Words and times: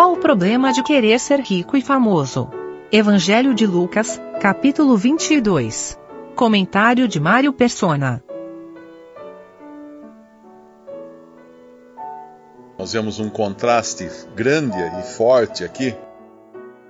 Qual 0.00 0.14
o 0.14 0.16
problema 0.16 0.72
de 0.72 0.82
querer 0.82 1.20
ser 1.20 1.40
rico 1.40 1.76
e 1.76 1.82
famoso? 1.82 2.48
Evangelho 2.90 3.54
de 3.54 3.66
Lucas, 3.66 4.18
capítulo 4.40 4.96
22. 4.96 5.98
Comentário 6.34 7.06
de 7.06 7.20
Mário 7.20 7.52
Persona. 7.52 8.24
Nós 12.78 12.94
vemos 12.94 13.18
um 13.18 13.28
contraste 13.28 14.08
grande 14.34 14.78
e 14.78 15.02
forte 15.02 15.64
aqui, 15.64 15.94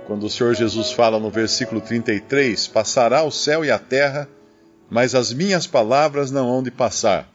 quando 0.06 0.26
o 0.26 0.30
Senhor 0.30 0.54
Jesus 0.54 0.92
fala 0.92 1.18
no 1.18 1.30
versículo 1.30 1.80
33: 1.80 2.68
Passará 2.68 3.24
o 3.24 3.32
céu 3.32 3.64
e 3.64 3.72
a 3.72 3.78
terra, 3.80 4.28
mas 4.88 5.16
as 5.16 5.32
minhas 5.32 5.66
palavras 5.66 6.30
não 6.30 6.48
hão 6.48 6.62
de 6.62 6.70
passar. 6.70 7.28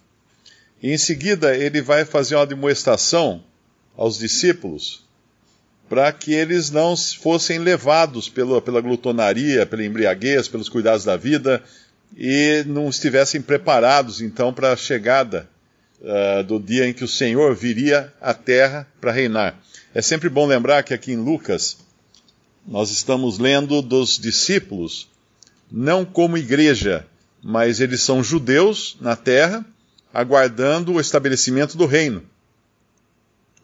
E 0.81 0.93
em 0.93 0.97
seguida 0.97 1.53
ele 1.53 1.81
vai 1.81 2.05
fazer 2.05 2.37
uma 2.37 2.47
demonstração 2.47 3.43
aos 3.97 4.17
discípulos 4.17 5.04
para 5.87 6.11
que 6.11 6.33
eles 6.33 6.71
não 6.71 6.95
fossem 6.97 7.59
levados 7.59 8.27
pela, 8.27 8.59
glutonaria, 8.81 9.65
pela 9.65 9.85
embriaguez, 9.85 10.47
pelos 10.47 10.69
cuidados 10.69 11.05
da 11.05 11.15
vida 11.15 11.63
e 12.17 12.63
não 12.67 12.89
estivessem 12.89 13.41
preparados 13.41 14.21
então 14.21 14.53
para 14.53 14.73
a 14.73 14.77
chegada 14.77 15.47
uh, 16.01 16.43
do 16.43 16.59
dia 16.59 16.87
em 16.87 16.93
que 16.93 17.03
o 17.03 17.07
Senhor 17.07 17.53
viria 17.55 18.11
à 18.19 18.33
terra 18.33 18.87
para 18.99 19.11
reinar. 19.11 19.59
É 19.93 20.01
sempre 20.01 20.27
bom 20.27 20.45
lembrar 20.47 20.83
que 20.83 20.93
aqui 20.93 21.11
em 21.11 21.17
Lucas 21.17 21.77
nós 22.67 22.89
estamos 22.89 23.37
lendo 23.37 23.81
dos 23.81 24.17
discípulos, 24.17 25.07
não 25.71 26.03
como 26.03 26.37
igreja, 26.37 27.05
mas 27.43 27.79
eles 27.79 28.01
são 28.01 28.23
judeus 28.23 28.97
na 28.99 29.15
terra, 29.15 29.63
aguardando 30.11 30.93
o 30.93 30.99
estabelecimento 30.99 31.77
do 31.77 31.85
reino 31.85 32.23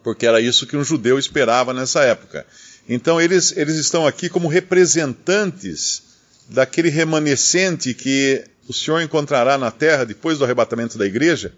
porque 0.02 0.26
era 0.26 0.40
isso 0.40 0.66
que 0.66 0.76
um 0.76 0.84
judeu 0.84 1.18
esperava 1.18 1.72
nessa 1.72 2.02
época. 2.02 2.46
Então 2.88 3.20
eles, 3.20 3.56
eles 3.56 3.76
estão 3.76 4.06
aqui 4.06 4.28
como 4.28 4.48
representantes 4.48 6.02
daquele 6.48 6.88
remanescente 6.88 7.94
que 7.94 8.44
o 8.68 8.72
Senhor 8.72 9.00
encontrará 9.00 9.56
na 9.56 9.70
terra 9.70 10.04
depois 10.04 10.38
do 10.38 10.44
arrebatamento 10.44 10.98
da 10.98 11.06
igreja, 11.06 11.52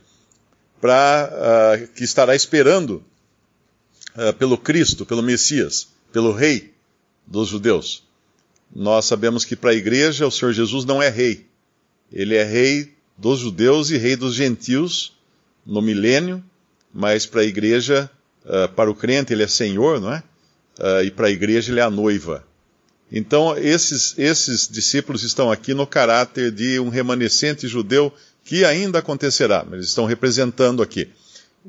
para 0.80 1.30
uh, 1.32 1.88
que 1.94 2.04
estará 2.04 2.34
esperando 2.34 3.02
uh, 4.16 4.32
pelo 4.34 4.58
Cristo, 4.58 5.06
pelo 5.06 5.22
Messias, 5.22 5.88
pelo 6.12 6.32
Rei 6.32 6.74
dos 7.26 7.48
judeus. 7.48 8.02
Nós 8.74 9.04
sabemos 9.04 9.44
que 9.44 9.56
para 9.56 9.70
a 9.70 9.74
igreja 9.74 10.26
o 10.26 10.30
Senhor 10.30 10.52
Jesus 10.52 10.84
não 10.84 11.02
é 11.02 11.08
rei. 11.08 11.46
Ele 12.12 12.34
é 12.34 12.44
rei 12.44 12.92
dos 13.16 13.40
judeus 13.40 13.90
e 13.90 13.96
rei 13.96 14.16
dos 14.16 14.34
gentios 14.34 15.12
no 15.64 15.80
milênio, 15.80 16.44
mas 16.92 17.24
para 17.24 17.42
a 17.42 17.44
igreja 17.44 18.10
Uh, 18.44 18.68
para 18.74 18.90
o 18.90 18.94
crente 18.94 19.32
ele 19.32 19.42
é 19.42 19.48
senhor, 19.48 20.00
não 20.00 20.12
é? 20.12 20.22
Uh, 20.78 21.04
e 21.04 21.10
para 21.10 21.28
a 21.28 21.30
igreja 21.30 21.72
ele 21.72 21.80
é 21.80 21.82
a 21.82 21.90
noiva. 21.90 22.44
Então, 23.10 23.56
esses, 23.56 24.14
esses 24.18 24.68
discípulos 24.68 25.22
estão 25.22 25.50
aqui 25.50 25.72
no 25.72 25.86
caráter 25.86 26.50
de 26.50 26.78
um 26.80 26.88
remanescente 26.88 27.68
judeu 27.68 28.12
que 28.44 28.64
ainda 28.64 28.98
acontecerá, 28.98 29.64
eles 29.72 29.86
estão 29.86 30.04
representando 30.04 30.82
aqui. 30.82 31.08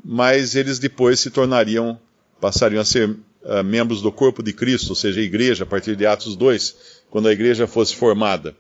Mas 0.03 0.56
eles 0.56 0.80
depois 0.80 1.20
se 1.20 1.30
tornariam, 1.30 1.98
passariam 2.42 2.81
a 2.81 2.86
ser 2.86 3.09
uh, 3.09 3.64
membros 3.64 4.02
do 4.02 4.12
corpo 4.12 4.44
de 4.44 4.52
Cristo, 4.52 4.90
ou 4.90 4.96
seja, 4.96 5.22
a 5.22 5.23
igreja, 5.23 5.64
a 5.64 5.68
partir 5.68 5.96
de 5.96 6.06
Atos 6.06 6.36
2, 6.36 6.76
quando 7.09 7.30
a 7.30 7.31
igreja 7.31 7.68
fosse 7.68 7.96
formada. 7.96 8.53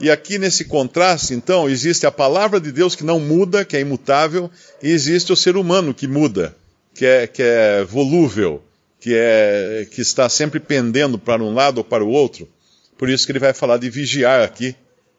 E 0.00 0.10
aqui 0.10 0.38
nesse 0.38 0.66
contraste, 0.66 1.34
então, 1.34 1.68
existe 1.68 2.06
a 2.06 2.12
palavra 2.12 2.60
de 2.60 2.70
Deus 2.70 2.94
que 2.94 3.02
não 3.02 3.18
muda, 3.18 3.64
que 3.64 3.76
é 3.76 3.80
imutável, 3.80 4.48
e 4.80 4.90
existe 4.90 5.32
o 5.32 5.36
ser 5.36 5.56
humano 5.56 5.94
que 5.94 6.06
muda 6.06 6.54
que 6.96 7.04
é, 7.04 7.26
que 7.26 7.42
é 7.42 7.84
volúvel, 7.84 8.64
que, 8.98 9.14
é, 9.14 9.86
que 9.90 10.00
está 10.00 10.28
sempre 10.28 10.58
pendendo 10.58 11.18
para 11.18 11.42
um 11.42 11.52
lado 11.52 11.78
ou 11.78 11.84
para 11.84 12.02
o 12.02 12.08
outro. 12.08 12.48
Por 12.96 13.10
isso 13.10 13.26
que 13.26 13.32
ele 13.32 13.38
vai 13.38 13.52
falar 13.52 13.76
de 13.76 13.90
vigiar 13.90 14.42
aqui, 14.42 14.74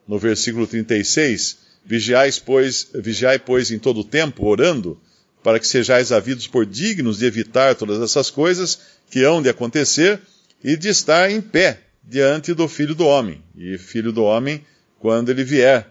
no 0.06 0.18
versículo 0.18 0.66
36. 0.66 1.58
Vigiai, 1.84 2.30
pois, 2.44 2.88
vigiai, 2.94 3.38
pois, 3.38 3.70
em 3.70 3.78
todo 3.78 4.00
o 4.00 4.04
tempo, 4.04 4.44
orando, 4.44 5.00
para 5.42 5.60
que 5.60 5.66
sejais 5.66 6.10
havidos 6.10 6.48
por 6.48 6.66
dignos 6.66 7.18
de 7.18 7.26
evitar 7.26 7.76
todas 7.76 8.02
essas 8.02 8.28
coisas 8.28 8.80
que 9.08 9.22
hão 9.22 9.40
de 9.40 9.48
acontecer 9.48 10.20
e 10.62 10.76
de 10.76 10.88
estar 10.88 11.30
em 11.30 11.40
pé 11.40 11.80
diante 12.02 12.52
do 12.52 12.66
Filho 12.66 12.94
do 12.94 13.06
Homem. 13.06 13.42
E 13.56 13.78
Filho 13.78 14.12
do 14.12 14.24
Homem, 14.24 14.64
quando 14.98 15.30
ele 15.30 15.44
vier 15.44 15.88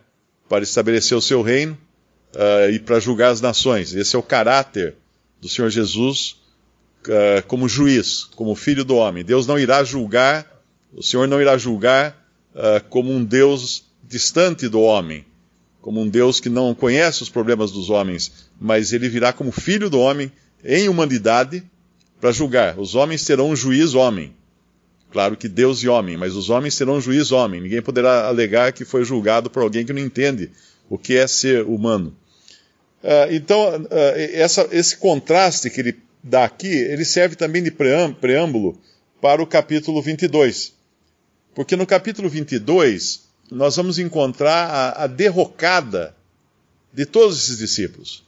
para 0.49 0.63
estabelecer 0.63 1.17
o 1.17 1.21
seu 1.21 1.41
reino 1.41 1.77
uh, 2.35 2.69
e 2.71 2.79
para 2.79 2.99
julgar 2.99 3.31
as 3.31 3.39
nações. 3.39 3.95
Esse 3.95 4.15
é 4.15 4.19
o 4.19 4.23
caráter 4.23 4.95
do 5.41 5.47
Senhor 5.47 5.69
Jesus 5.69 6.37
uh, 7.07 7.45
como 7.47 7.67
juiz, 7.67 8.25
como 8.35 8.55
filho 8.55 8.83
do 8.83 8.95
homem. 8.95 9.23
Deus 9.23 9.47
não 9.47 9.57
irá 9.57 9.83
julgar, 9.83 10.45
o 10.93 11.03
Senhor 11.03 11.27
não 11.27 11.41
irá 11.41 11.57
julgar 11.57 12.15
uh, 12.53 12.83
como 12.89 13.11
um 13.11 13.23
Deus 13.23 13.83
distante 14.03 14.67
do 14.67 14.81
homem, 14.81 15.25
como 15.81 16.01
um 16.01 16.09
Deus 16.09 16.39
que 16.39 16.49
não 16.49 16.73
conhece 16.73 17.23
os 17.23 17.29
problemas 17.29 17.71
dos 17.71 17.89
homens, 17.89 18.49
mas 18.59 18.93
ele 18.93 19.09
virá 19.09 19.31
como 19.31 19.51
filho 19.51 19.89
do 19.89 19.99
homem 19.99 20.31
em 20.63 20.89
humanidade 20.89 21.63
para 22.19 22.31
julgar. 22.31 22.79
Os 22.79 22.95
homens 22.95 23.23
terão 23.23 23.49
um 23.49 23.55
juiz 23.55 23.93
homem. 23.93 24.33
Claro 25.11 25.37
que 25.37 25.47
Deus 25.47 25.81
e 25.83 25.87
homem, 25.87 26.17
mas 26.17 26.35
os 26.35 26.49
homens 26.49 26.75
terão 26.75 26.95
um 26.95 27.01
juiz 27.01 27.31
homem. 27.31 27.61
Ninguém 27.61 27.81
poderá 27.81 28.27
alegar 28.27 28.73
que 28.73 28.83
foi 28.83 29.05
julgado 29.05 29.49
por 29.49 29.63
alguém 29.63 29.85
que 29.85 29.93
não 29.93 30.01
entende 30.01 30.51
o 30.89 30.97
que 30.97 31.15
é 31.15 31.25
ser 31.27 31.63
humano. 31.63 32.13
Uh, 33.03 33.31
então, 33.31 33.83
uh, 33.83 33.87
essa, 34.33 34.67
esse 34.71 34.97
contraste 34.97 35.69
que 35.69 35.79
ele 35.79 35.99
dá 36.23 36.43
aqui, 36.43 36.67
ele 36.67 37.05
serve 37.05 37.35
também 37.35 37.63
de 37.63 37.71
preâmbulo 37.71 38.79
para 39.21 39.41
o 39.41 39.47
capítulo 39.47 40.01
22. 40.01 40.73
Porque 41.55 41.75
no 41.75 41.85
capítulo 41.85 42.29
22, 42.29 43.21
nós 43.51 43.75
vamos 43.75 43.97
encontrar 43.97 44.69
a, 44.69 45.03
a 45.03 45.07
derrocada 45.07 46.15
de 46.93 47.05
todos 47.05 47.37
esses 47.37 47.57
discípulos. 47.57 48.23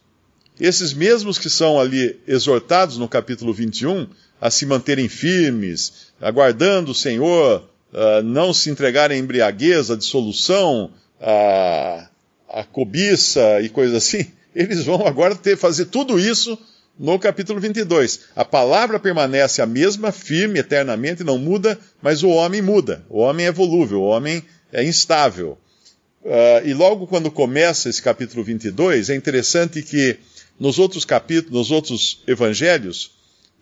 Esses 0.59 0.93
mesmos 0.93 1.37
que 1.37 1.49
são 1.49 1.79
ali 1.79 2.19
exortados 2.27 2.97
no 2.97 3.07
capítulo 3.07 3.53
21 3.53 4.07
a 4.41 4.49
se 4.49 4.65
manterem 4.65 5.07
firmes, 5.07 6.11
aguardando 6.21 6.91
o 6.91 6.95
Senhor, 6.95 7.69
uh, 7.93 8.23
não 8.23 8.53
se 8.53 8.69
entregarem 8.69 9.17
à 9.17 9.19
embriaguez, 9.19 9.89
à 9.89 9.95
dissolução, 9.95 10.91
à, 11.19 12.09
à 12.49 12.63
cobiça 12.63 13.61
e 13.61 13.69
coisas 13.69 13.95
assim, 13.95 14.31
eles 14.59 14.83
vão 14.83 15.07
agora 15.07 15.33
ter 15.35 15.55
fazer 15.55 15.85
tudo 15.85 16.19
isso 16.19 16.59
no 16.99 17.17
capítulo 17.17 17.61
22. 17.61 18.19
A 18.35 18.43
palavra 18.43 18.99
permanece 18.99 19.61
a 19.61 19.65
mesma, 19.65 20.11
firme 20.11 20.59
eternamente, 20.59 21.23
não 21.23 21.37
muda, 21.37 21.79
mas 22.01 22.23
o 22.23 22.29
homem 22.29 22.61
muda. 22.61 23.05
O 23.09 23.19
homem 23.19 23.45
é 23.45 23.51
volúvel, 23.53 24.01
o 24.01 24.07
homem 24.07 24.43
é 24.73 24.83
instável. 24.83 25.57
Uh, 26.21 26.67
e 26.67 26.73
logo 26.73 27.07
quando 27.07 27.31
começa 27.31 27.87
esse 27.87 28.01
capítulo 28.01 28.43
22, 28.43 29.09
é 29.09 29.15
interessante 29.15 29.81
que 29.81 30.17
nos 30.59 30.77
outros 30.77 31.05
capítulos, 31.05 31.53
nos 31.53 31.71
outros 31.71 32.21
evangelhos, 32.27 33.11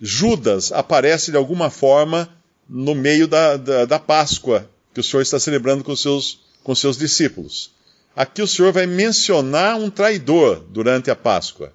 Judas 0.02 0.72
aparece 0.72 1.30
de 1.30 1.38
alguma 1.38 1.70
forma 1.70 2.28
no 2.68 2.96
meio 2.96 3.28
da, 3.28 3.56
da, 3.56 3.86
da 3.86 4.00
Páscoa 4.00 4.68
que 4.96 5.00
o 5.00 5.04
Senhor 5.04 5.22
está 5.22 5.40
celebrando 5.40 5.84
com 5.84 5.96
seus, 5.96 6.40
com 6.64 6.74
seus 6.74 6.98
discípulos. 6.98 7.77
Aqui 8.18 8.42
o 8.42 8.48
Senhor 8.48 8.74
vai 8.74 8.88
mencionar 8.88 9.80
um 9.80 9.92
traidor 9.92 10.66
durante 10.72 11.12
a 11.12 11.16
Páscoa, 11.16 11.72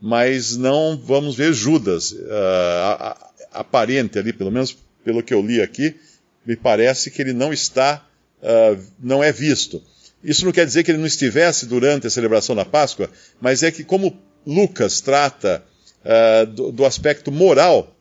mas 0.00 0.56
não 0.56 0.96
vamos 0.96 1.34
ver 1.34 1.52
Judas 1.52 2.12
uh, 2.12 3.16
aparente 3.50 4.16
ali, 4.16 4.32
pelo 4.32 4.52
menos 4.52 4.78
pelo 5.04 5.24
que 5.24 5.34
eu 5.34 5.42
li 5.42 5.60
aqui, 5.60 5.96
me 6.46 6.54
parece 6.54 7.10
que 7.10 7.20
ele 7.20 7.32
não 7.32 7.52
está, 7.52 8.06
uh, 8.40 8.80
não 9.00 9.24
é 9.24 9.32
visto. 9.32 9.82
Isso 10.22 10.44
não 10.44 10.52
quer 10.52 10.66
dizer 10.66 10.84
que 10.84 10.92
ele 10.92 10.98
não 10.98 11.06
estivesse 11.06 11.66
durante 11.66 12.06
a 12.06 12.10
celebração 12.10 12.54
da 12.54 12.64
Páscoa, 12.64 13.10
mas 13.40 13.64
é 13.64 13.72
que 13.72 13.82
como 13.82 14.16
Lucas 14.46 15.00
trata 15.00 15.64
uh, 16.04 16.46
do, 16.46 16.70
do, 16.70 16.84
aspecto 16.84 17.32
moral 17.32 17.92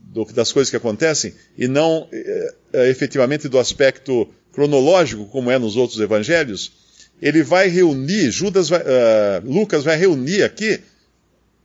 do, 0.00 0.24
das 0.32 0.50
coisas 0.50 0.70
que 0.70 0.78
acontecem 0.78 1.34
e 1.58 1.68
não 1.68 2.04
uh, 2.04 2.78
efetivamente 2.88 3.50
do 3.50 3.58
aspecto 3.58 4.26
cronológico, 4.50 5.26
como 5.26 5.50
é 5.50 5.58
nos 5.58 5.76
outros 5.76 6.00
evangelhos, 6.00 6.85
ele 7.20 7.42
vai 7.42 7.68
reunir, 7.68 8.30
Judas 8.30 8.68
vai, 8.68 8.80
uh, 8.80 8.84
Lucas 9.44 9.84
vai 9.84 9.96
reunir 9.96 10.42
aqui 10.42 10.80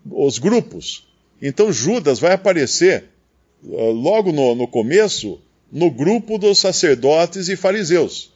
os 0.10 0.40
grupos. 0.40 1.08
Então 1.42 1.72
Judas 1.72 2.20
vai 2.20 2.34
aparecer 2.34 3.06
uh, 3.64 3.92
logo 3.92 4.32
no, 4.32 4.56
no 4.56 4.68
começo 4.68 5.40
no 5.72 5.90
grupo 5.90 6.38
dos 6.38 6.60
sacerdotes 6.60 7.48
e 7.50 7.56
fariseus. 7.56 8.32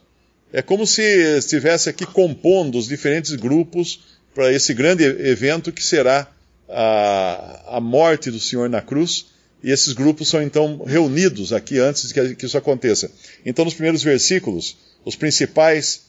É 0.52 0.62
como 0.62 0.86
se 0.86 1.02
estivesse 1.36 1.88
aqui 1.88 2.06
compondo 2.06 2.78
os 2.78 2.88
diferentes 2.88 3.34
grupos 3.34 4.00
para 4.34 4.52
esse 4.52 4.72
grande 4.72 5.04
evento 5.04 5.72
que 5.72 5.82
será 5.82 6.30
a, 6.68 7.76
a 7.76 7.80
morte 7.80 8.30
do 8.30 8.40
Senhor 8.40 8.68
na 8.68 8.80
cruz. 8.80 9.26
E 9.62 9.70
esses 9.70 9.92
grupos 9.92 10.28
são 10.28 10.42
então 10.42 10.84
reunidos 10.84 11.52
aqui 11.52 11.78
antes 11.78 12.12
que, 12.12 12.34
que 12.34 12.46
isso 12.46 12.56
aconteça. 12.56 13.10
Então, 13.44 13.64
nos 13.64 13.74
primeiros 13.74 14.02
versículos, 14.02 14.76
os 15.04 15.16
principais 15.16 16.05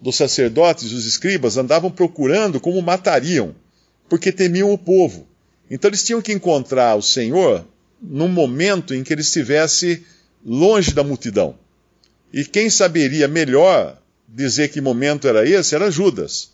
dos 0.00 0.16
sacerdotes 0.16 0.90
e 0.90 0.94
os 0.94 1.04
escribas 1.04 1.56
andavam 1.56 1.90
procurando 1.90 2.58
como 2.58 2.80
matariam, 2.80 3.54
porque 4.08 4.32
temiam 4.32 4.72
o 4.72 4.78
povo. 4.78 5.26
Então 5.70 5.88
eles 5.88 6.02
tinham 6.02 6.22
que 6.22 6.32
encontrar 6.32 6.96
o 6.96 7.02
Senhor 7.02 7.64
num 8.02 8.28
momento 8.28 8.94
em 8.94 9.04
que 9.04 9.12
ele 9.12 9.20
estivesse 9.20 10.04
longe 10.44 10.94
da 10.94 11.04
multidão. 11.04 11.54
E 12.32 12.44
quem 12.44 12.70
saberia 12.70 13.28
melhor 13.28 13.98
dizer 14.26 14.68
que 14.68 14.80
momento 14.80 15.28
era 15.28 15.46
esse 15.46 15.74
era 15.74 15.90
Judas. 15.90 16.50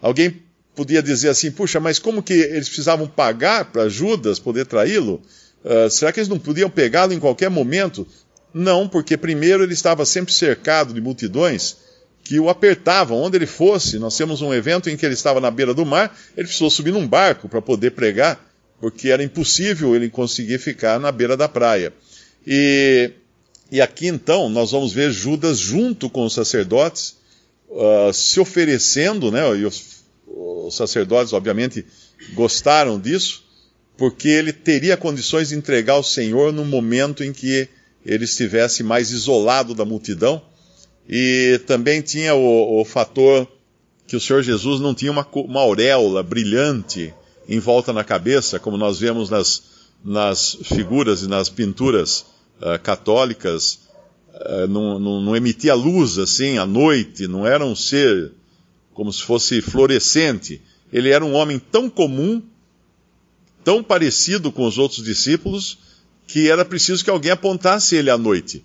Alguém 0.00 0.42
podia 0.74 1.02
dizer 1.02 1.30
assim: 1.30 1.50
puxa, 1.50 1.80
mas 1.80 1.98
como 1.98 2.22
que 2.22 2.34
eles 2.34 2.68
precisavam 2.68 3.06
pagar 3.06 3.66
para 3.66 3.88
Judas 3.88 4.38
poder 4.38 4.66
traí-lo? 4.66 5.20
Uh, 5.64 5.90
será 5.90 6.12
que 6.12 6.20
eles 6.20 6.28
não 6.28 6.38
podiam 6.38 6.68
pegá-lo 6.68 7.12
em 7.12 7.18
qualquer 7.18 7.48
momento? 7.48 8.06
Não, 8.52 8.86
porque 8.86 9.16
primeiro 9.16 9.62
ele 9.62 9.72
estava 9.72 10.04
sempre 10.04 10.32
cercado 10.32 10.92
de 10.94 11.00
multidões 11.00 11.76
que 12.24 12.40
o 12.40 12.48
apertavam 12.48 13.18
onde 13.18 13.36
ele 13.36 13.46
fosse. 13.46 13.98
Nós 13.98 14.16
temos 14.16 14.40
um 14.40 14.52
evento 14.52 14.88
em 14.88 14.96
que 14.96 15.04
ele 15.04 15.14
estava 15.14 15.40
na 15.40 15.50
beira 15.50 15.74
do 15.74 15.84
mar, 15.84 16.18
ele 16.34 16.46
precisou 16.46 16.70
subir 16.70 16.90
num 16.90 17.06
barco 17.06 17.48
para 17.48 17.60
poder 17.60 17.90
pregar, 17.90 18.42
porque 18.80 19.10
era 19.10 19.22
impossível 19.22 19.94
ele 19.94 20.08
conseguir 20.08 20.58
ficar 20.58 20.98
na 20.98 21.12
beira 21.12 21.36
da 21.36 21.46
praia. 21.46 21.92
E, 22.46 23.10
e 23.70 23.80
aqui 23.80 24.08
então 24.08 24.48
nós 24.48 24.70
vamos 24.70 24.92
ver 24.92 25.12
Judas 25.12 25.58
junto 25.58 26.08
com 26.08 26.24
os 26.24 26.32
sacerdotes 26.32 27.16
uh, 27.68 28.12
se 28.12 28.40
oferecendo, 28.40 29.30
né? 29.30 29.56
E 29.56 29.66
os, 29.66 29.82
os 30.26 30.74
sacerdotes, 30.74 31.34
obviamente, 31.34 31.84
gostaram 32.32 32.98
disso, 32.98 33.44
porque 33.98 34.28
ele 34.28 34.52
teria 34.52 34.96
condições 34.96 35.50
de 35.50 35.54
entregar 35.54 35.94
ao 35.94 36.02
Senhor 36.02 36.52
no 36.52 36.64
momento 36.64 37.22
em 37.22 37.32
que 37.32 37.68
ele 38.04 38.24
estivesse 38.24 38.82
mais 38.82 39.10
isolado 39.10 39.74
da 39.74 39.84
multidão 39.84 40.42
e 41.08 41.60
também 41.66 42.00
tinha 42.00 42.34
o, 42.34 42.80
o 42.80 42.84
fator 42.84 43.46
que 44.06 44.16
o 44.16 44.20
Senhor 44.20 44.42
Jesus 44.42 44.80
não 44.80 44.94
tinha 44.94 45.10
uma, 45.10 45.26
uma 45.34 45.60
auréola 45.60 46.22
brilhante 46.22 47.12
em 47.48 47.58
volta 47.58 47.92
na 47.92 48.04
cabeça, 48.04 48.58
como 48.58 48.76
nós 48.76 48.98
vemos 48.98 49.28
nas, 49.28 49.62
nas 50.04 50.56
figuras 50.64 51.22
e 51.22 51.28
nas 51.28 51.48
pinturas 51.48 52.24
uh, 52.60 52.78
católicas, 52.82 53.80
uh, 54.34 54.66
não, 54.68 54.98
não, 54.98 55.20
não, 55.20 55.36
emitia 55.36 55.74
luz 55.74 56.18
assim 56.18 56.56
à 56.58 56.66
noite, 56.66 57.26
não 57.26 57.46
era 57.46 57.64
um 57.64 57.76
ser 57.76 58.32
como 58.94 59.12
se 59.12 59.22
fosse 59.22 59.60
fluorescente. 59.60 60.60
Ele 60.92 61.10
era 61.10 61.24
um 61.24 61.34
homem 61.34 61.58
tão 61.58 61.90
comum, 61.90 62.42
tão 63.62 63.82
parecido 63.82 64.52
com 64.52 64.66
os 64.66 64.78
outros 64.78 65.02
discípulos, 65.02 65.78
que 66.26 66.48
era 66.48 66.64
preciso 66.64 67.04
que 67.04 67.10
alguém 67.10 67.32
apontasse 67.32 67.96
ele 67.96 68.10
à 68.10 68.16
noite 68.16 68.64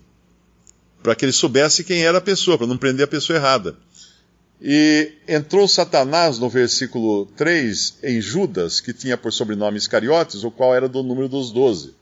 para 1.02 1.14
que 1.14 1.24
ele 1.24 1.32
soubesse 1.32 1.84
quem 1.84 2.04
era 2.04 2.18
a 2.18 2.22
pessoa, 2.22 2.58
para 2.58 2.66
não 2.66 2.76
prender 2.76 3.04
a 3.04 3.08
pessoa 3.08 3.38
errada. 3.38 3.76
E 4.62 5.12
entrou 5.26 5.66
Satanás 5.66 6.38
no 6.38 6.50
versículo 6.50 7.26
3 7.36 7.98
em 8.02 8.20
Judas, 8.20 8.80
que 8.80 8.92
tinha 8.92 9.16
por 9.16 9.32
sobrenome 9.32 9.78
Iscariotes, 9.78 10.44
o 10.44 10.50
qual 10.50 10.74
era 10.74 10.88
do 10.88 11.02
número 11.02 11.28
dos 11.28 11.50
doze. 11.50 11.94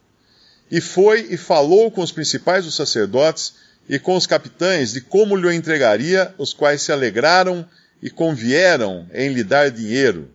E 0.69 0.81
foi 0.81 1.27
e 1.29 1.37
falou 1.37 1.89
com 1.89 2.01
os 2.01 2.11
principais 2.11 2.65
dos 2.65 2.75
sacerdotes 2.75 3.55
e 3.87 3.97
com 3.97 4.15
os 4.15 4.27
capitães 4.27 4.91
de 4.91 5.01
como 5.01 5.35
lhe 5.35 5.55
entregaria, 5.55 6.33
os 6.37 6.53
quais 6.53 6.81
se 6.81 6.91
alegraram 6.91 7.65
e 8.01 8.09
convieram 8.09 9.07
em 9.13 9.29
lhe 9.33 9.43
dar 9.43 9.71
dinheiro. 9.71 10.29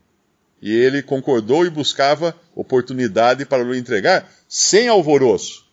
E 0.62 0.72
ele 0.72 1.02
concordou 1.02 1.67
e 1.67 1.70
buscava 1.70 2.34
oportunidade 2.55 3.44
para 3.44 3.62
lhe 3.62 3.78
entregar, 3.78 4.32
sem 4.49 4.88
alvoroço. 4.88 5.64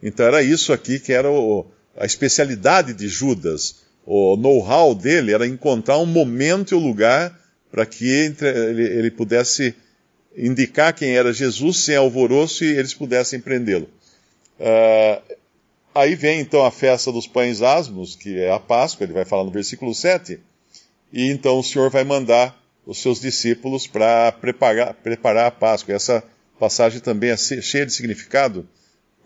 Então 0.00 0.24
era 0.24 0.42
isso 0.42 0.72
aqui 0.72 1.00
que 1.00 1.12
era 1.12 1.28
o, 1.28 1.66
a 1.98 2.06
especialidade 2.06 2.94
de 2.94 3.08
Judas, 3.08 3.82
o 4.06 4.36
know-how 4.36 4.94
dele 4.94 5.34
era 5.34 5.46
encontrar 5.46 5.98
um 5.98 6.06
momento 6.06 6.72
e 6.72 6.74
um 6.74 6.86
lugar 6.86 7.38
para 7.70 7.84
que 7.84 8.08
ele, 8.08 8.82
ele, 8.82 9.10
pudesse 9.10 9.74
indicar 10.34 10.94
quem 10.94 11.16
era 11.16 11.32
Jesus 11.32 11.78
sem 11.78 11.96
alvoroço 11.96 12.64
e 12.64 12.68
eles 12.68 12.94
pudessem 12.94 13.40
prendê-lo. 13.40 13.88
Uh, 14.58 15.36
aí 15.94 16.14
vem 16.14 16.40
então 16.40 16.64
a 16.64 16.70
festa 16.70 17.12
dos 17.12 17.26
pães 17.26 17.60
asmos, 17.60 18.16
que 18.16 18.38
é 18.38 18.50
a 18.50 18.58
Páscoa, 18.58 19.04
ele 19.04 19.12
vai 19.12 19.24
falar 19.24 19.44
no 19.44 19.50
versículo 19.50 19.94
7, 19.94 20.40
e 21.12 21.30
então 21.30 21.58
o 21.58 21.64
Senhor 21.64 21.90
vai 21.90 22.04
mandar 22.04 22.58
os 22.86 23.02
seus 23.02 23.20
discípulos 23.20 23.86
para 23.86 24.32
preparar, 24.32 24.94
preparar 24.94 25.46
a 25.46 25.50
Páscoa. 25.50 25.94
Essa 25.94 26.24
passagem 26.58 27.00
também 27.00 27.30
é 27.30 27.36
cheia 27.36 27.84
de 27.84 27.92
significado, 27.92 28.66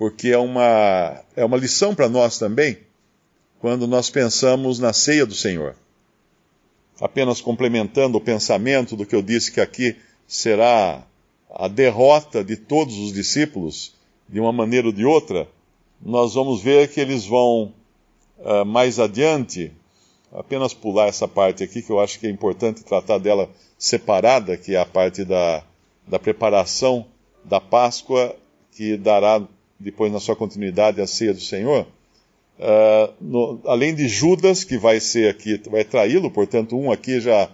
porque 0.02 0.30
é 0.30 0.38
uma, 0.38 1.22
é 1.36 1.44
uma 1.44 1.56
lição 1.56 1.94
para 1.94 2.08
nós 2.08 2.36
também, 2.36 2.76
quando 3.60 3.86
nós 3.86 4.10
pensamos 4.10 4.80
na 4.80 4.92
ceia 4.92 5.24
do 5.24 5.32
Senhor. 5.32 5.76
Apenas 7.00 7.40
complementando 7.40 8.18
o 8.18 8.20
pensamento 8.20 8.96
do 8.96 9.06
que 9.06 9.14
eu 9.14 9.22
disse 9.22 9.52
que 9.52 9.60
aqui 9.60 9.94
será 10.26 11.04
a 11.48 11.68
derrota 11.68 12.42
de 12.42 12.56
todos 12.56 12.98
os 12.98 13.12
discípulos, 13.12 13.94
de 14.28 14.40
uma 14.40 14.52
maneira 14.52 14.88
ou 14.88 14.92
de 14.92 15.04
outra, 15.04 15.46
nós 16.04 16.34
vamos 16.34 16.60
ver 16.60 16.88
que 16.88 17.00
eles 17.00 17.24
vão 17.24 17.72
uh, 18.40 18.64
mais 18.64 18.98
adiante, 18.98 19.70
apenas 20.32 20.74
pular 20.74 21.06
essa 21.06 21.28
parte 21.28 21.62
aqui, 21.62 21.80
que 21.80 21.90
eu 21.90 22.00
acho 22.00 22.18
que 22.18 22.26
é 22.26 22.30
importante 22.30 22.82
tratar 22.82 23.18
dela 23.18 23.48
separada, 23.78 24.56
que 24.56 24.74
é 24.74 24.80
a 24.80 24.84
parte 24.84 25.24
da, 25.24 25.62
da 26.08 26.18
preparação 26.18 27.06
da 27.44 27.60
Páscoa, 27.60 28.34
que 28.72 28.96
dará 28.96 29.40
depois 29.82 30.12
na 30.12 30.20
sua 30.20 30.36
continuidade 30.36 31.00
a 31.00 31.06
ceia 31.06 31.34
do 31.34 31.40
Senhor, 31.40 31.86
uh, 32.58 33.12
no, 33.20 33.60
além 33.66 33.94
de 33.94 34.08
Judas, 34.08 34.64
que 34.64 34.78
vai 34.78 35.00
ser 35.00 35.28
aqui, 35.28 35.60
vai 35.68 35.84
traí-lo, 35.84 36.30
portanto, 36.30 36.78
um 36.78 36.90
aqui 36.90 37.20
já, 37.20 37.50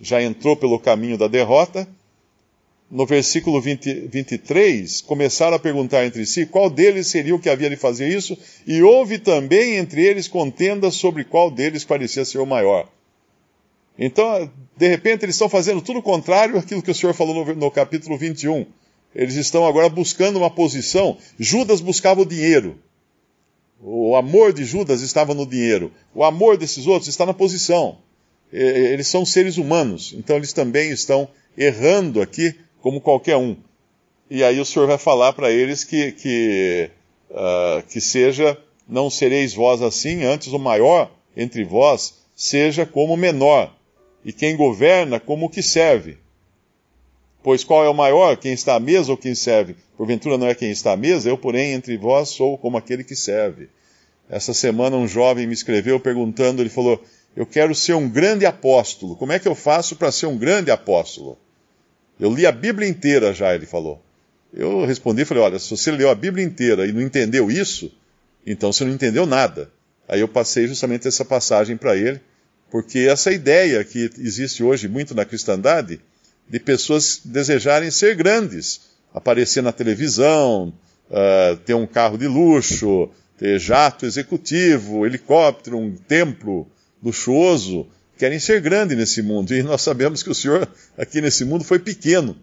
já 0.00 0.22
entrou 0.22 0.56
pelo 0.56 0.78
caminho 0.78 1.18
da 1.18 1.28
derrota. 1.28 1.86
No 2.88 3.04
versículo 3.04 3.60
20, 3.60 4.06
23, 4.06 5.00
começaram 5.02 5.56
a 5.56 5.58
perguntar 5.58 6.06
entre 6.06 6.24
si 6.24 6.46
qual 6.46 6.70
deles 6.70 7.08
seria 7.08 7.34
o 7.34 7.38
que 7.38 7.50
havia 7.50 7.68
de 7.68 7.76
fazer 7.76 8.08
isso, 8.08 8.38
e 8.66 8.80
houve 8.80 9.18
também 9.18 9.74
entre 9.76 10.04
eles 10.04 10.28
contenda 10.28 10.90
sobre 10.90 11.24
qual 11.24 11.50
deles 11.50 11.84
parecia 11.84 12.24
ser 12.24 12.38
o 12.38 12.46
maior. 12.46 12.88
Então, 13.98 14.50
de 14.76 14.88
repente, 14.88 15.24
eles 15.24 15.34
estão 15.34 15.48
fazendo 15.48 15.82
tudo 15.82 15.98
o 15.98 16.02
contrário 16.02 16.58
àquilo 16.58 16.82
que 16.82 16.90
o 16.90 16.94
Senhor 16.94 17.12
falou 17.12 17.44
no, 17.44 17.54
no 17.54 17.70
capítulo 17.70 18.16
21 18.16 18.66
eles 19.16 19.34
estão 19.34 19.66
agora 19.66 19.88
buscando 19.88 20.36
uma 20.36 20.50
posição. 20.50 21.16
Judas 21.38 21.80
buscava 21.80 22.20
o 22.20 22.26
dinheiro. 22.26 22.78
O 23.80 24.14
amor 24.14 24.52
de 24.52 24.62
Judas 24.62 25.00
estava 25.00 25.32
no 25.32 25.46
dinheiro. 25.46 25.90
O 26.14 26.22
amor 26.22 26.58
desses 26.58 26.86
outros 26.86 27.08
está 27.08 27.24
na 27.24 27.32
posição. 27.32 27.96
Eles 28.52 29.08
são 29.08 29.24
seres 29.24 29.56
humanos, 29.56 30.14
então 30.16 30.36
eles 30.36 30.52
também 30.52 30.90
estão 30.90 31.28
errando 31.56 32.20
aqui, 32.20 32.54
como 32.80 33.00
qualquer 33.00 33.36
um. 33.38 33.56
E 34.30 34.44
aí 34.44 34.60
o 34.60 34.64
Senhor 34.64 34.86
vai 34.86 34.98
falar 34.98 35.32
para 35.32 35.50
eles 35.50 35.82
que, 35.82 36.12
que, 36.12 36.90
uh, 37.30 37.82
que 37.88 38.00
seja, 38.00 38.56
não 38.86 39.10
sereis 39.10 39.54
vós 39.54 39.82
assim, 39.82 40.24
antes 40.24 40.48
o 40.48 40.58
maior 40.58 41.10
entre 41.36 41.64
vós 41.64 42.14
seja 42.36 42.84
como 42.84 43.14
o 43.14 43.16
menor, 43.16 43.74
e 44.24 44.32
quem 44.32 44.56
governa 44.56 45.18
como 45.18 45.46
o 45.46 45.50
que 45.50 45.62
serve. 45.62 46.18
Pois 47.46 47.62
qual 47.62 47.84
é 47.84 47.88
o 47.88 47.94
maior, 47.94 48.36
quem 48.36 48.52
está 48.52 48.74
à 48.74 48.80
mesa 48.80 49.12
ou 49.12 49.16
quem 49.16 49.32
serve? 49.32 49.76
Porventura 49.96 50.36
não 50.36 50.48
é 50.48 50.54
quem 50.56 50.72
está 50.72 50.94
à 50.94 50.96
mesa, 50.96 51.28
eu, 51.28 51.38
porém, 51.38 51.74
entre 51.74 51.96
vós 51.96 52.30
sou 52.30 52.58
como 52.58 52.76
aquele 52.76 53.04
que 53.04 53.14
serve. 53.14 53.68
Essa 54.28 54.52
semana 54.52 54.96
um 54.96 55.06
jovem 55.06 55.46
me 55.46 55.54
escreveu 55.54 56.00
perguntando, 56.00 56.60
ele 56.60 56.68
falou, 56.68 57.00
eu 57.36 57.46
quero 57.46 57.72
ser 57.72 57.94
um 57.94 58.08
grande 58.08 58.44
apóstolo. 58.44 59.14
Como 59.14 59.30
é 59.30 59.38
que 59.38 59.46
eu 59.46 59.54
faço 59.54 59.94
para 59.94 60.10
ser 60.10 60.26
um 60.26 60.36
grande 60.36 60.72
apóstolo? 60.72 61.38
Eu 62.18 62.34
li 62.34 62.44
a 62.44 62.50
Bíblia 62.50 62.88
inteira 62.88 63.32
já, 63.32 63.54
ele 63.54 63.64
falou. 63.64 64.02
Eu 64.52 64.84
respondi, 64.84 65.24
falei, 65.24 65.44
olha, 65.44 65.60
se 65.60 65.70
você 65.70 65.92
leu 65.92 66.10
a 66.10 66.16
Bíblia 66.16 66.44
inteira 66.44 66.84
e 66.84 66.90
não 66.90 67.00
entendeu 67.00 67.48
isso, 67.48 67.92
então 68.44 68.72
você 68.72 68.84
não 68.84 68.92
entendeu 68.92 69.24
nada. 69.24 69.70
Aí 70.08 70.18
eu 70.18 70.26
passei 70.26 70.66
justamente 70.66 71.06
essa 71.06 71.24
passagem 71.24 71.76
para 71.76 71.96
ele, 71.96 72.20
porque 72.72 73.06
essa 73.08 73.30
ideia 73.30 73.84
que 73.84 74.10
existe 74.18 74.64
hoje 74.64 74.88
muito 74.88 75.14
na 75.14 75.24
cristandade, 75.24 76.00
de 76.48 76.60
pessoas 76.60 77.20
desejarem 77.24 77.90
ser 77.90 78.14
grandes, 78.14 78.80
aparecer 79.12 79.62
na 79.62 79.72
televisão, 79.72 80.72
uh, 81.10 81.56
ter 81.58 81.74
um 81.74 81.86
carro 81.86 82.16
de 82.16 82.26
luxo, 82.26 83.10
ter 83.38 83.58
jato 83.58 84.06
executivo, 84.06 85.04
helicóptero, 85.04 85.78
um 85.78 85.94
templo 85.96 86.66
luxuoso, 87.02 87.86
querem 88.16 88.38
ser 88.38 88.60
grandes 88.60 88.96
nesse 88.96 89.22
mundo. 89.22 89.54
E 89.54 89.62
nós 89.62 89.82
sabemos 89.82 90.22
que 90.22 90.30
o 90.30 90.34
Senhor 90.34 90.68
aqui 90.96 91.20
nesse 91.20 91.44
mundo 91.44 91.64
foi 91.64 91.78
pequeno. 91.78 92.36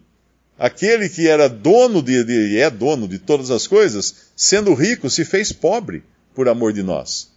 Aquele 0.58 1.08
que 1.08 1.26
era 1.26 1.48
dono 1.48 2.00
de, 2.00 2.22
de 2.22 2.54
e 2.54 2.58
é 2.58 2.70
dono 2.70 3.08
de 3.08 3.18
todas 3.18 3.50
as 3.50 3.66
coisas, 3.66 4.30
sendo 4.36 4.72
rico, 4.72 5.10
se 5.10 5.24
fez 5.24 5.52
pobre 5.52 6.04
por 6.32 6.48
amor 6.48 6.72
de 6.72 6.82
nós. 6.82 7.32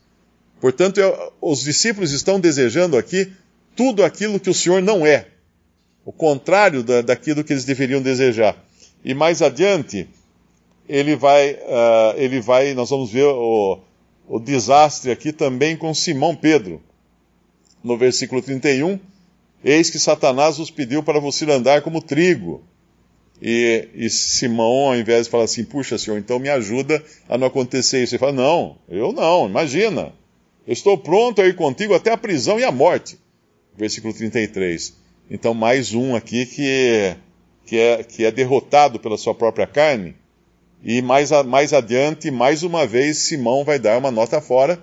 Portanto, 0.62 1.00
os 1.42 1.62
discípulos 1.62 2.12
estão 2.12 2.40
desejando 2.40 2.98
aqui 2.98 3.32
tudo 3.76 4.04
aquilo 4.04 4.40
que 4.40 4.50
o 4.50 4.54
Senhor 4.54 4.82
não 4.82 5.06
é 5.06 5.28
o 6.08 6.12
contrário 6.14 6.84
da, 6.84 7.02
daquilo 7.02 7.44
que 7.44 7.52
eles 7.52 7.66
deveriam 7.66 8.02
desejar. 8.02 8.56
E 9.04 9.14
mais 9.14 9.42
adiante, 9.42 10.08
ele 10.88 11.18
vai, 11.18 11.52
uh, 11.56 12.16
ele 12.16 12.40
vai 12.40 12.74
nós 12.74 12.90
vamos 12.92 13.12
ver 13.12 13.26
o, 13.26 13.78
o 14.26 14.40
desastre 14.40 15.12
aqui 15.12 15.34
também 15.34 15.76
com 15.76 15.94
Simão 15.94 16.34
Pedro. 16.34 16.82
No 17.84 17.98
versículo 17.98 18.42
31, 18.42 18.98
eis 19.62 19.90
que 19.90 20.00
Satanás 20.00 20.60
os 20.60 20.72
pediu 20.72 21.04
para 21.04 21.20
você 21.20 21.44
andar 21.52 21.82
como 21.82 22.02
trigo. 22.02 22.64
E, 23.42 23.90
e, 23.94 24.10
Simão, 24.10 24.88
ao 24.88 24.96
invés 24.96 25.26
de 25.26 25.30
falar 25.30 25.44
assim, 25.44 25.66
puxa, 25.66 25.98
senhor, 25.98 26.18
então 26.18 26.40
me 26.40 26.48
ajuda 26.48 27.04
a 27.28 27.38
não 27.38 27.48
acontecer 27.48 28.02
isso. 28.02 28.16
Ele 28.16 28.20
fala, 28.20 28.32
não, 28.32 28.78
eu 28.88 29.12
não, 29.12 29.46
imagina. 29.46 30.14
Eu 30.66 30.72
estou 30.72 30.98
pronto 30.98 31.42
a 31.42 31.46
ir 31.46 31.58
contigo 31.58 31.94
até 31.94 32.12
a 32.12 32.18
prisão 32.18 32.58
e 32.58 32.64
a 32.64 32.72
morte. 32.72 33.20
Versículo 33.76 34.14
33. 34.14 35.06
Então, 35.30 35.54
mais 35.54 35.94
um 35.94 36.16
aqui 36.16 36.46
que, 36.46 37.16
que, 37.66 37.78
é, 37.78 38.04
que 38.04 38.24
é 38.24 38.32
derrotado 38.32 38.98
pela 39.00 39.18
sua 39.18 39.36
própria 39.36 39.68
carne. 39.68 40.16
E 40.84 41.02
mais, 41.02 41.32
a, 41.34 41.44
mais 41.44 41.74
adiante, 41.74 42.32
mais 42.32 42.64
uma 42.64 42.88
vez, 42.88 43.18
Simão 43.18 43.66
vai 43.66 43.78
dar 43.78 43.98
uma 43.98 44.12
nota 44.12 44.40
fora 44.40 44.82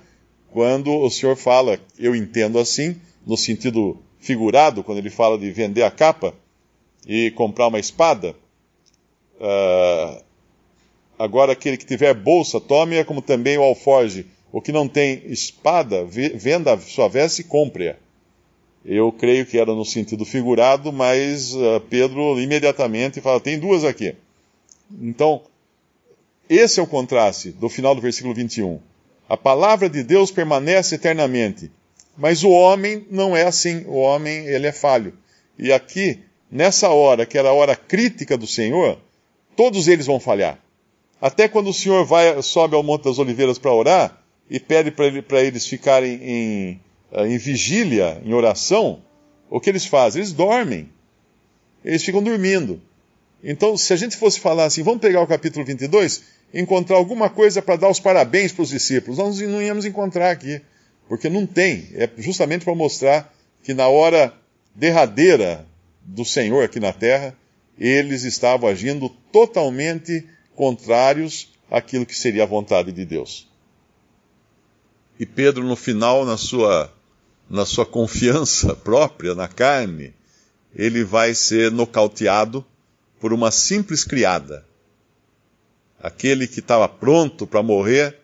quando 0.50 0.92
o 0.92 1.10
senhor 1.10 1.34
fala, 1.34 1.80
eu 1.98 2.14
entendo 2.14 2.58
assim, 2.58 2.96
no 3.26 3.36
sentido 3.36 3.98
figurado, 4.20 4.84
quando 4.84 4.98
ele 4.98 5.10
fala 5.10 5.38
de 5.38 5.50
vender 5.50 5.82
a 5.82 5.90
capa 5.90 6.34
e 7.06 7.30
comprar 7.32 7.68
uma 7.68 7.78
espada. 7.78 8.36
Uh, 9.36 10.22
agora, 11.18 11.52
aquele 11.52 11.76
que 11.76 11.86
tiver 11.86 12.14
bolsa, 12.14 12.60
tome-a 12.60 13.04
como 13.04 13.22
também 13.22 13.56
o 13.56 13.62
alforge. 13.62 14.26
O 14.52 14.60
que 14.60 14.70
não 14.70 14.86
tem 14.86 15.22
espada, 15.26 16.04
venda 16.04 16.78
sua 16.78 17.08
veste 17.08 17.40
e 17.40 17.44
compre-a. 17.44 17.96
Eu 18.84 19.10
creio 19.10 19.46
que 19.46 19.58
era 19.58 19.74
no 19.74 19.84
sentido 19.84 20.24
figurado, 20.26 20.92
mas 20.92 21.54
uh, 21.54 21.80
Pedro 21.88 22.38
imediatamente 22.38 23.20
fala: 23.20 23.40
tem 23.40 23.58
duas 23.58 23.82
aqui. 23.82 24.14
Então, 25.00 25.42
esse 26.48 26.78
é 26.78 26.82
o 26.82 26.86
contraste 26.86 27.50
do 27.50 27.68
final 27.68 27.94
do 27.94 28.02
versículo 28.02 28.34
21. 28.34 28.78
A 29.26 29.36
palavra 29.36 29.88
de 29.88 30.02
Deus 30.02 30.30
permanece 30.30 30.96
eternamente, 30.96 31.72
mas 32.16 32.44
o 32.44 32.50
homem 32.50 33.06
não 33.10 33.34
é 33.34 33.44
assim. 33.44 33.84
O 33.86 33.94
homem, 33.94 34.46
ele 34.46 34.66
é 34.66 34.72
falho. 34.72 35.14
E 35.58 35.72
aqui, 35.72 36.20
nessa 36.50 36.90
hora, 36.90 37.24
que 37.24 37.38
era 37.38 37.48
a 37.48 37.54
hora 37.54 37.74
crítica 37.74 38.36
do 38.36 38.46
Senhor, 38.46 38.98
todos 39.56 39.88
eles 39.88 40.06
vão 40.06 40.20
falhar. 40.20 40.58
Até 41.20 41.48
quando 41.48 41.70
o 41.70 41.74
Senhor 41.74 42.04
vai, 42.04 42.42
sobe 42.42 42.76
ao 42.76 42.82
Monte 42.82 43.04
das 43.04 43.18
Oliveiras 43.18 43.58
para 43.58 43.72
orar 43.72 44.22
e 44.50 44.60
pede 44.60 44.90
para 44.90 45.42
eles 45.42 45.66
ficarem 45.66 46.20
em, 46.22 46.80
em 47.16 47.38
vigília, 47.38 48.20
em 48.24 48.32
oração, 48.32 49.02
o 49.48 49.60
que 49.60 49.70
eles 49.70 49.86
fazem? 49.86 50.20
Eles 50.20 50.32
dormem. 50.32 50.88
Eles 51.84 52.02
ficam 52.02 52.22
dormindo. 52.22 52.80
Então, 53.42 53.76
se 53.76 53.92
a 53.92 53.96
gente 53.96 54.16
fosse 54.16 54.40
falar 54.40 54.64
assim, 54.64 54.82
vamos 54.82 55.00
pegar 55.00 55.20
o 55.20 55.26
capítulo 55.26 55.64
22, 55.64 56.22
encontrar 56.52 56.96
alguma 56.96 57.28
coisa 57.28 57.60
para 57.60 57.76
dar 57.76 57.90
os 57.90 58.00
parabéns 58.00 58.52
para 58.52 58.62
os 58.62 58.70
discípulos, 58.70 59.18
nós 59.18 59.38
não 59.40 59.60
íamos 59.60 59.84
encontrar 59.84 60.30
aqui, 60.30 60.60
porque 61.08 61.28
não 61.28 61.46
tem. 61.46 61.88
É 61.94 62.08
justamente 62.16 62.64
para 62.64 62.74
mostrar 62.74 63.32
que 63.62 63.74
na 63.74 63.86
hora 63.88 64.32
derradeira 64.74 65.66
do 66.02 66.24
Senhor 66.24 66.64
aqui 66.64 66.80
na 66.80 66.92
terra, 66.92 67.36
eles 67.78 68.24
estavam 68.24 68.68
agindo 68.68 69.08
totalmente 69.30 70.26
contrários 70.54 71.52
àquilo 71.70 72.06
que 72.06 72.16
seria 72.16 72.44
a 72.44 72.46
vontade 72.46 72.92
de 72.92 73.04
Deus. 73.04 73.48
E 75.18 75.26
Pedro, 75.26 75.64
no 75.64 75.76
final, 75.76 76.24
na 76.24 76.36
sua, 76.36 76.92
na 77.48 77.64
sua 77.66 77.86
confiança 77.86 78.74
própria, 78.74 79.34
na 79.34 79.48
carne, 79.48 80.14
ele 80.74 81.04
vai 81.04 81.34
ser 81.34 81.70
nocauteado 81.70 82.64
por 83.20 83.32
uma 83.32 83.50
simples 83.50 84.04
criada. 84.04 84.64
Aquele 86.00 86.46
que 86.46 86.60
estava 86.60 86.88
pronto 86.88 87.46
para 87.46 87.62
morrer, 87.62 88.18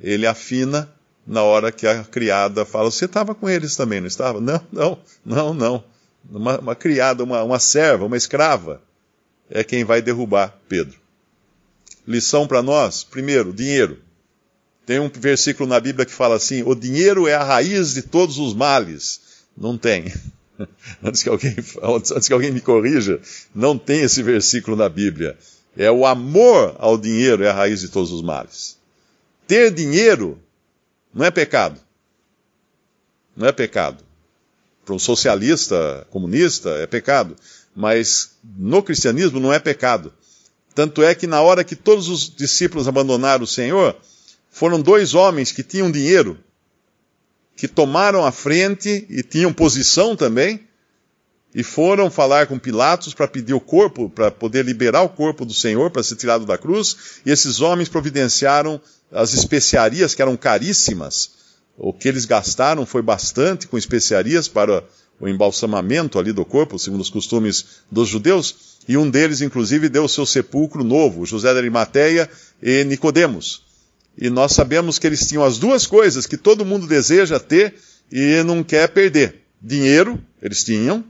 ele 0.00 0.26
afina 0.26 0.88
na 1.26 1.42
hora 1.42 1.72
que 1.72 1.86
a 1.86 2.04
criada 2.04 2.64
fala: 2.64 2.90
Você 2.90 3.06
estava 3.06 3.34
com 3.34 3.48
eles 3.48 3.74
também, 3.74 4.00
não 4.00 4.06
estava? 4.06 4.40
Não, 4.40 4.60
não, 4.70 4.98
não, 5.24 5.54
não. 5.54 5.84
Uma, 6.30 6.58
uma 6.58 6.74
criada, 6.74 7.24
uma, 7.24 7.42
uma 7.42 7.58
serva, 7.58 8.04
uma 8.04 8.16
escrava, 8.16 8.80
é 9.50 9.64
quem 9.64 9.84
vai 9.84 10.00
derrubar 10.00 10.56
Pedro. 10.68 10.98
Lição 12.06 12.46
para 12.46 12.62
nós: 12.62 13.02
primeiro, 13.02 13.52
dinheiro. 13.52 14.03
Tem 14.86 14.98
um 14.98 15.08
versículo 15.08 15.68
na 15.68 15.80
Bíblia 15.80 16.04
que 16.04 16.12
fala 16.12 16.36
assim: 16.36 16.62
O 16.62 16.74
dinheiro 16.74 17.26
é 17.26 17.34
a 17.34 17.42
raiz 17.42 17.94
de 17.94 18.02
todos 18.02 18.38
os 18.38 18.54
males. 18.54 19.20
Não 19.56 19.78
tem. 19.78 20.12
antes, 21.02 21.22
que 21.22 21.28
alguém, 21.28 21.56
antes 21.82 22.28
que 22.28 22.32
alguém 22.32 22.50
me 22.50 22.60
corrija, 22.60 23.20
não 23.54 23.78
tem 23.78 24.02
esse 24.02 24.22
versículo 24.22 24.76
na 24.76 24.88
Bíblia. 24.88 25.36
É 25.76 25.90
o 25.90 26.06
amor 26.06 26.76
ao 26.78 26.96
dinheiro 26.96 27.42
é 27.42 27.50
a 27.50 27.52
raiz 27.52 27.80
de 27.80 27.88
todos 27.88 28.12
os 28.12 28.22
males. 28.22 28.78
Ter 29.46 29.72
dinheiro 29.72 30.38
não 31.12 31.24
é 31.24 31.30
pecado. 31.30 31.80
Não 33.36 33.48
é 33.48 33.52
pecado. 33.52 34.04
Para 34.84 34.94
um 34.94 34.98
socialista, 34.98 36.06
comunista, 36.10 36.70
é 36.70 36.86
pecado. 36.86 37.34
Mas 37.74 38.36
no 38.44 38.82
cristianismo 38.82 39.40
não 39.40 39.52
é 39.52 39.58
pecado. 39.58 40.12
Tanto 40.74 41.02
é 41.02 41.14
que 41.14 41.26
na 41.26 41.40
hora 41.40 41.64
que 41.64 41.74
todos 41.74 42.08
os 42.08 42.32
discípulos 42.32 42.86
abandonaram 42.86 43.44
o 43.44 43.48
Senhor, 43.48 43.96
foram 44.54 44.80
dois 44.80 45.14
homens 45.14 45.50
que 45.50 45.64
tinham 45.64 45.90
dinheiro 45.90 46.38
que 47.56 47.66
tomaram 47.66 48.24
a 48.24 48.30
frente 48.30 49.04
e 49.10 49.20
tinham 49.20 49.52
posição 49.52 50.14
também, 50.14 50.60
e 51.52 51.64
foram 51.64 52.08
falar 52.08 52.46
com 52.46 52.56
Pilatos 52.56 53.14
para 53.14 53.26
pedir 53.26 53.52
o 53.52 53.60
corpo, 53.60 54.08
para 54.08 54.30
poder 54.30 54.64
liberar 54.64 55.02
o 55.02 55.08
corpo 55.08 55.44
do 55.44 55.52
Senhor 55.52 55.90
para 55.90 56.04
ser 56.04 56.14
tirado 56.14 56.46
da 56.46 56.56
cruz, 56.56 56.96
e 57.26 57.32
esses 57.32 57.60
homens 57.60 57.88
providenciaram 57.88 58.80
as 59.10 59.34
especiarias 59.34 60.14
que 60.14 60.22
eram 60.22 60.36
caríssimas. 60.36 61.30
O 61.76 61.92
que 61.92 62.06
eles 62.06 62.24
gastaram 62.24 62.86
foi 62.86 63.02
bastante 63.02 63.66
com 63.66 63.76
especiarias 63.76 64.46
para 64.46 64.84
o 65.18 65.28
embalsamamento 65.28 66.16
ali 66.16 66.32
do 66.32 66.44
corpo, 66.44 66.78
segundo 66.78 67.00
os 67.00 67.10
costumes 67.10 67.64
dos 67.90 68.08
judeus, 68.08 68.78
e 68.86 68.96
um 68.96 69.10
deles, 69.10 69.40
inclusive, 69.40 69.88
deu 69.88 70.04
o 70.04 70.08
seu 70.08 70.24
sepulcro 70.24 70.84
novo, 70.84 71.26
José 71.26 71.52
de 71.52 71.58
Arimateia 71.58 72.30
e 72.62 72.84
Nicodemos. 72.84 73.64
E 74.16 74.30
nós 74.30 74.52
sabemos 74.52 74.98
que 74.98 75.06
eles 75.06 75.26
tinham 75.26 75.44
as 75.44 75.58
duas 75.58 75.86
coisas 75.86 76.26
que 76.26 76.36
todo 76.36 76.64
mundo 76.64 76.86
deseja 76.86 77.40
ter 77.40 77.74
e 78.10 78.42
não 78.44 78.62
quer 78.62 78.88
perder. 78.88 79.42
Dinheiro, 79.60 80.22
eles 80.40 80.62
tinham, 80.62 81.04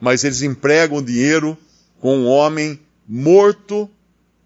mas 0.00 0.24
eles 0.24 0.42
empregam 0.42 1.02
dinheiro 1.02 1.56
com 2.00 2.18
um 2.18 2.26
homem 2.26 2.80
morto, 3.06 3.90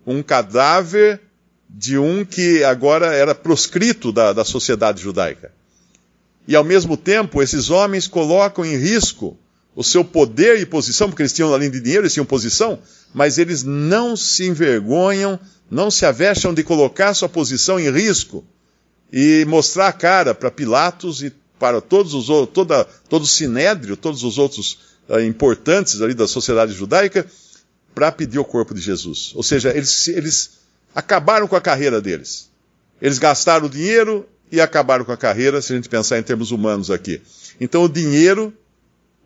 um 0.07 0.23
cadáver 0.23 1.21
de 1.69 1.99
um 1.99 2.25
que 2.25 2.65
agora 2.65 3.15
era 3.15 3.35
proscrito 3.35 4.11
da, 4.11 4.33
da 4.33 4.45
sociedade 4.45 5.03
judaica. 5.03 5.53
E 6.49 6.55
ao 6.55 6.65
mesmo 6.65 6.97
tempo, 6.97 7.43
esses 7.43 7.71
homens 7.71 8.07
colocam 8.07 8.65
em 8.65 8.77
risco 8.77 9.37
o 9.77 9.85
seu 9.85 10.05
poder 10.05 10.59
e 10.59 10.67
posição, 10.67 11.09
porque 11.09 11.23
eles 11.23 11.33
tinham, 11.33 11.55
além 11.55 11.71
de 11.71 11.79
dinheiro, 11.81 12.03
eles 12.03 12.15
tinham 12.15 12.27
posição, 12.27 12.81
mas 13.15 13.39
eles 13.39 13.63
não 13.63 14.17
se 14.17 14.47
envergonham 14.47 15.39
não 15.71 15.91
se 15.91 16.07
avexam 16.07 16.55
de 16.55 16.63
colocar 16.63 17.15
sua 17.15 17.29
posição 17.29 17.79
em 17.79 17.91
risco 17.91 18.45
e 19.13 19.45
mostrar 19.47 19.89
a 19.89 19.93
cara 19.93 20.35
para 20.35 20.51
Pilatos 20.51 21.23
e 21.23 21.33
para 21.59 21.81
todos 21.81 22.15
os 22.15 22.27
toda, 22.51 22.85
todo 23.09 23.23
o 23.23 23.27
sinédrio, 23.27 23.97
todos 23.97 24.23
os 24.23 24.39
outros 24.39 24.79
uh, 25.09 25.21
importantes 25.21 26.01
ali 26.01 26.15
da 26.15 26.29
sociedade 26.29 26.73
judaica, 26.73 27.27
para 27.95 28.13
pedir 28.13 28.39
o 28.39 28.45
corpo 28.45 28.75
de 28.75 28.81
Jesus. 28.81 29.33
Ou 29.35 29.43
seja, 29.43 29.71
eles, 29.75 30.07
eles 30.09 30.51
acabaram 30.95 31.49
com 31.49 31.57
a 31.57 31.61
carreira 31.61 32.01
deles. 32.01 32.51
Eles 33.01 33.19
gastaram 33.19 33.67
o 33.67 33.71
dinheiro 33.71 34.29
e 34.53 34.61
acabaram 34.61 35.05
com 35.05 35.13
a 35.13 35.17
carreira, 35.17 35.63
se 35.63 35.73
a 35.73 35.77
gente 35.77 35.89
pensar 35.89 36.19
em 36.19 36.23
termos 36.23 36.51
humanos 36.51 36.91
aqui. 36.91 37.23
Então 37.59 37.85
o 37.85 37.89
dinheiro, 37.89 38.53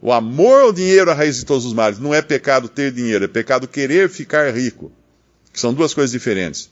o 0.01 0.13
amor 0.13 0.63
ao 0.63 0.73
dinheiro 0.73 1.11
é 1.11 1.13
a 1.13 1.17
raiz 1.17 1.37
de 1.37 1.45
todos 1.45 1.65
os 1.65 1.75
males. 1.75 1.99
Não 1.99 2.15
é 2.15 2.23
pecado 2.23 2.69
ter 2.69 2.93
dinheiro, 2.93 3.25
é 3.25 3.29
pecado 3.29 3.69
querer 3.69 4.09
ficar 4.09 4.51
rico 4.55 4.93
são 5.53 5.75
duas 5.75 5.93
coisas 5.93 6.13
diferentes. 6.13 6.71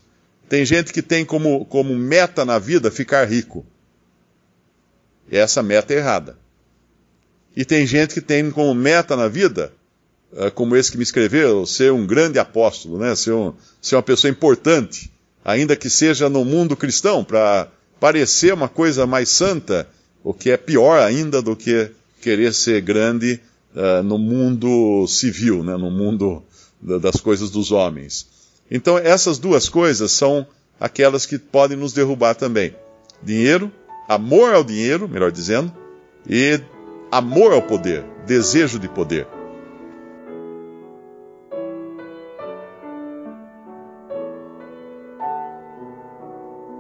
Tem 0.49 0.65
gente 0.65 0.93
que 0.93 1.03
tem 1.03 1.25
como, 1.25 1.65
como 1.67 1.95
meta 1.95 2.45
na 2.45 2.59
vida 2.59 2.91
ficar 2.91 3.25
rico. 3.27 3.67
E 5.31 5.37
essa 5.37 5.63
meta 5.63 5.93
é 5.93 5.99
errada. 5.99 6.39
E 7.55 7.65
tem 7.65 7.87
gente 7.87 8.15
que 8.15 8.21
tem 8.21 8.51
como 8.51 8.73
meta 8.75 9.17
na 9.17 9.29
vida, 9.29 9.73
eh, 10.35 10.51
como 10.51 10.77
esse 10.77 10.91
que 10.91 10.97
me 10.97 11.03
escreveu, 11.03 11.67
ser 11.67 11.93
um 11.93 12.07
grande 12.07 12.39
apóstolo, 12.39 12.99
né? 12.99 13.15
ser, 13.15 13.33
um, 13.33 13.53
ser 13.83 13.97
uma 13.97 14.03
pessoa 14.03 14.31
importante, 14.31 15.13
ainda 15.45 15.77
que 15.77 15.91
seja 15.91 16.29
no 16.29 16.45
mundo 16.45 16.77
cristão, 16.77 17.25
para 17.25 17.69
parecer 18.01 18.55
uma 18.55 18.69
coisa 18.69 19.07
mais 19.07 19.29
santa, 19.29 19.89
o 20.23 20.33
que 20.33 20.51
é 20.51 20.57
pior 20.57 21.03
ainda 21.03 21.43
do 21.43 21.57
que 21.57 21.91
querer 22.21 22.53
ser 22.53 22.81
grande 22.81 23.41
uh, 23.75 24.03
no 24.03 24.19
mundo 24.19 25.07
civil, 25.07 25.63
né? 25.63 25.77
no 25.77 25.91
mundo 25.91 26.43
das 26.81 27.21
coisas 27.21 27.51
dos 27.51 27.73
homens. 27.73 28.27
Então, 28.71 28.99
essas 28.99 29.39
duas 29.39 29.69
coisas 29.69 30.13
são 30.13 30.47
aquelas 30.79 31.27
que 31.27 31.39
podem 31.39 31.77
nos 31.77 31.93
derrubar 31.93 32.35
também: 32.35 32.75
dinheiro, 33.23 33.73
amor 34.09 34.55
ao 34.55 34.63
dinheiro, 34.63 35.09
melhor 35.09 35.33
dizendo, 35.33 35.73
e 36.29 36.61
amor 37.11 37.53
ao 37.53 37.63
poder, 37.63 38.05
desejo 38.27 38.79
de 38.79 38.89
poder. 38.89 39.27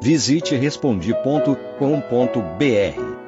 Visite 0.01 0.55
respondi.com.br. 0.55 3.28